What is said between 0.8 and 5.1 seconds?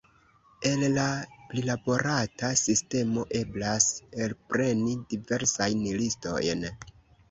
la prilaborata sistemo eblas elpreni